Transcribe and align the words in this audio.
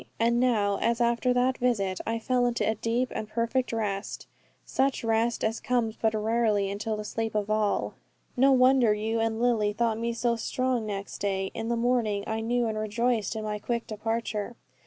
And 0.19 0.39
now, 0.39 0.79
as 0.81 0.99
after 0.99 1.31
that 1.31 1.59
visit, 1.59 2.01
I 2.07 2.17
fell 2.17 2.47
into 2.47 2.73
deep 2.73 3.11
and 3.13 3.29
perfect 3.29 3.71
rest, 3.71 4.25
such 4.65 5.03
rest 5.03 5.43
as 5.43 5.59
comes 5.59 5.95
but 5.95 6.15
rarely 6.15 6.71
until 6.71 6.97
the 6.97 7.03
sleep 7.05 7.35
of 7.35 7.51
all. 7.51 7.93
No 8.35 8.51
wonder 8.51 8.95
you 8.95 9.19
and 9.19 9.39
Lily 9.39 9.73
thought 9.73 9.99
me 9.99 10.11
so 10.13 10.35
strong 10.37 10.87
next 10.87 11.19
day. 11.19 11.51
In 11.53 11.67
the 11.69 11.75
morning 11.77 12.23
I 12.25 12.39
knew 12.39 12.65
and 12.65 12.79
rejoiced 12.79 13.35
in 13.35 13.43
my 13.43 13.59
quick 13.59 13.85
departure. 13.85 14.55